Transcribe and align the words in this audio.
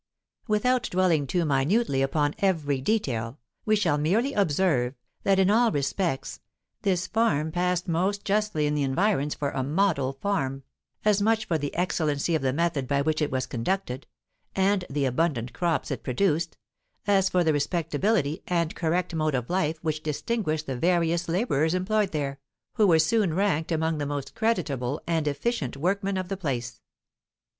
Without 0.47 0.81
dwelling 0.89 1.27
too 1.27 1.45
minutely 1.45 2.01
upon 2.01 2.33
every 2.39 2.81
detail, 2.81 3.37
we 3.65 3.75
shall 3.75 3.99
merely 3.99 4.33
observe, 4.33 4.95
that 5.21 5.37
in 5.37 5.51
all 5.51 5.71
respects 5.71 6.39
this 6.81 7.05
farm 7.05 7.51
passed 7.51 7.87
most 7.87 8.25
justly 8.25 8.65
in 8.65 8.73
the 8.73 8.81
environs 8.81 9.35
for 9.35 9.51
a 9.51 9.61
model 9.61 10.13
farm, 10.13 10.63
as 11.05 11.21
much 11.21 11.45
for 11.45 11.59
the 11.59 11.71
excellency 11.75 12.33
of 12.33 12.41
the 12.41 12.51
method 12.51 12.87
by 12.87 12.99
which 13.03 13.21
it 13.21 13.29
was 13.29 13.45
conducted, 13.45 14.07
and 14.55 14.85
the 14.89 15.05
abundant 15.05 15.53
crops 15.53 15.91
it 15.91 16.01
produced, 16.01 16.57
as 17.05 17.29
for 17.29 17.43
the 17.43 17.53
respectability 17.53 18.41
and 18.47 18.73
correct 18.73 19.13
mode 19.13 19.35
of 19.35 19.51
life 19.51 19.77
which 19.83 20.01
distinguished 20.01 20.65
the 20.65 20.75
various 20.79 21.29
labourers 21.29 21.75
employed 21.75 22.11
there, 22.11 22.39
who 22.73 22.87
were 22.87 22.97
soon 22.97 23.35
ranked 23.35 23.71
among 23.71 23.99
the 23.99 24.07
most 24.07 24.33
creditable 24.33 24.99
and 25.05 25.27
efficient 25.27 25.77
workmen 25.77 26.17
of 26.17 26.27
the 26.27 26.35
place. 26.37 26.81